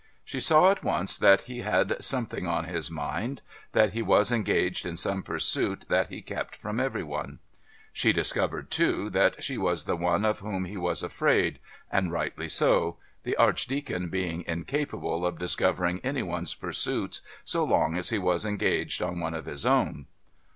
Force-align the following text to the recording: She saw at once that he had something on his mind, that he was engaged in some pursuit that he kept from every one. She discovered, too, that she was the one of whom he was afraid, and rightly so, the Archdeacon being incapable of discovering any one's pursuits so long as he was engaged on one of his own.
She 0.25 0.39
saw 0.39 0.71
at 0.71 0.83
once 0.83 1.15
that 1.15 1.41
he 1.41 1.59
had 1.59 2.03
something 2.03 2.47
on 2.47 2.65
his 2.65 2.89
mind, 2.89 3.43
that 3.73 3.93
he 3.93 4.01
was 4.01 4.31
engaged 4.31 4.83
in 4.83 4.97
some 4.97 5.21
pursuit 5.21 5.85
that 5.89 6.09
he 6.09 6.23
kept 6.23 6.55
from 6.55 6.79
every 6.79 7.03
one. 7.03 7.37
She 7.93 8.11
discovered, 8.11 8.71
too, 8.71 9.11
that 9.11 9.43
she 9.43 9.59
was 9.59 9.83
the 9.83 9.95
one 9.95 10.25
of 10.25 10.39
whom 10.39 10.65
he 10.65 10.75
was 10.75 11.03
afraid, 11.03 11.59
and 11.91 12.11
rightly 12.11 12.49
so, 12.49 12.97
the 13.21 13.35
Archdeacon 13.35 14.09
being 14.09 14.43
incapable 14.47 15.23
of 15.23 15.37
discovering 15.37 15.99
any 15.99 16.23
one's 16.23 16.55
pursuits 16.55 17.21
so 17.43 17.63
long 17.63 17.95
as 17.95 18.09
he 18.09 18.17
was 18.17 18.43
engaged 18.43 19.03
on 19.03 19.19
one 19.19 19.35
of 19.35 19.45
his 19.45 19.67
own. 19.67 20.07